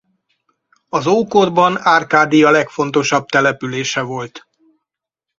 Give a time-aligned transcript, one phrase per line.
[0.89, 4.47] Az ókorban Árkádia legfontosabb települése volt.